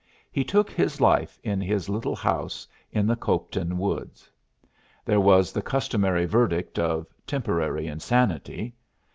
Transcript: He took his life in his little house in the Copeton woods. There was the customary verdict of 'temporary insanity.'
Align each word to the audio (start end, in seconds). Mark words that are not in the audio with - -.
He 0.31 0.43
took 0.43 0.71
his 0.71 0.99
life 0.99 1.39
in 1.43 1.61
his 1.61 1.87
little 1.87 2.15
house 2.15 2.67
in 2.91 3.05
the 3.05 3.15
Copeton 3.15 3.77
woods. 3.77 4.31
There 5.05 5.19
was 5.21 5.51
the 5.51 5.61
customary 5.61 6.25
verdict 6.25 6.79
of 6.79 7.05
'temporary 7.27 7.85
insanity.' 7.85 8.73